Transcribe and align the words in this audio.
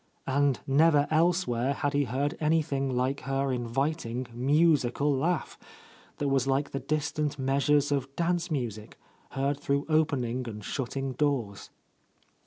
And 0.25 0.59
never 0.65 1.07
elsewhere 1.11 1.73
had 1.75 1.93
he 1.93 2.05
heard 2.05 2.35
anything 2.39 2.89
like 2.97 3.19
her 3.19 3.51
inviting, 3.51 4.25
musical 4.33 5.15
laugh, 5.15 5.59
that 6.17 6.27
was 6.27 6.45
__4i_ 6.45 6.47
A 6.47 6.47
host 6.47 6.47
Lady 6.47 6.53
like 6.63 6.71
the 6.71 6.79
distant 6.87 7.37
measures 7.37 7.91
of 7.91 8.15
dance 8.15 8.49
music, 8.49 8.97
heard 9.33 9.59
through 9.59 9.85
opening 9.89 10.49
and 10.49 10.63
shutting 10.65 11.11
doors. 11.13 11.69